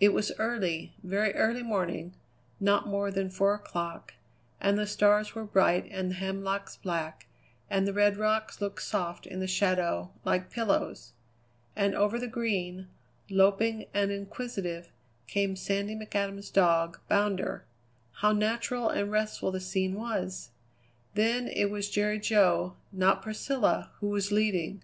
[0.00, 2.12] It was early, very early morning,
[2.60, 4.12] not more than four o'clock,
[4.60, 7.26] and the stars were bright and the hemlocks black,
[7.70, 11.14] and the red rocks looked soft in the shadows, like pillows.
[11.74, 12.88] And over the Green,
[13.30, 14.90] loping and inquisitive,
[15.26, 17.64] came Sandy McAdam's dog, Bounder.
[18.16, 20.50] How natural and restful the scene was!
[21.14, 24.82] Then it was Jerry Jo, not Priscilla, who was leading.